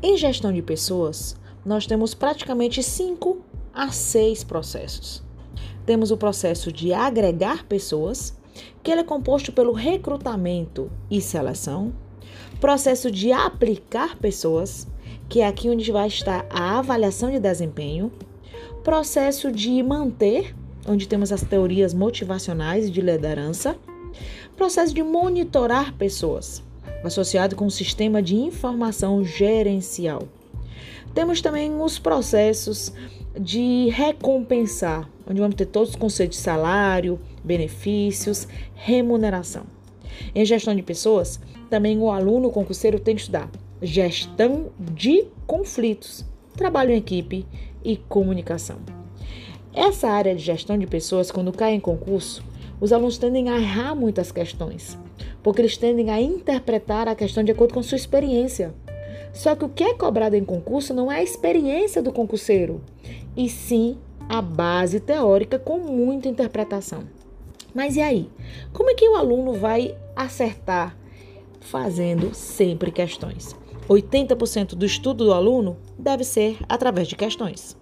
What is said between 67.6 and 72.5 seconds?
Mas e aí? Como é que o aluno vai acertar fazendo